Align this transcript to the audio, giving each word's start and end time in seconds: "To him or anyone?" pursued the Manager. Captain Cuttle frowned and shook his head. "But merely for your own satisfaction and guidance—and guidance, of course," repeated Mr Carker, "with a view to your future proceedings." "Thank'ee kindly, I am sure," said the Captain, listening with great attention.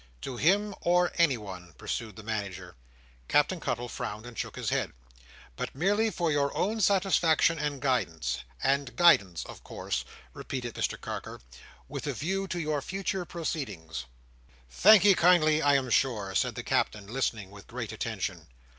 "To 0.21 0.37
him 0.37 0.73
or 0.81 1.11
anyone?" 1.19 1.75
pursued 1.77 2.15
the 2.15 2.23
Manager. 2.23 2.75
Captain 3.27 3.59
Cuttle 3.59 3.87
frowned 3.87 4.25
and 4.25 4.35
shook 4.35 4.55
his 4.55 4.71
head. 4.71 4.93
"But 5.55 5.75
merely 5.75 6.09
for 6.09 6.31
your 6.31 6.51
own 6.57 6.81
satisfaction 6.81 7.59
and 7.59 7.79
guidance—and 7.79 8.95
guidance, 8.95 9.45
of 9.45 9.63
course," 9.63 10.03
repeated 10.33 10.73
Mr 10.73 10.99
Carker, 10.99 11.39
"with 11.87 12.07
a 12.07 12.13
view 12.13 12.47
to 12.47 12.57
your 12.59 12.81
future 12.81 13.25
proceedings." 13.25 14.05
"Thank'ee 14.71 15.13
kindly, 15.13 15.61
I 15.61 15.75
am 15.75 15.91
sure," 15.91 16.33
said 16.33 16.55
the 16.55 16.63
Captain, 16.63 17.05
listening 17.05 17.51
with 17.51 17.67
great 17.67 17.91
attention. 17.91 18.47